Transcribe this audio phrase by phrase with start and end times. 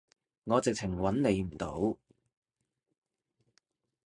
[0.45, 1.95] 我直情揾你唔到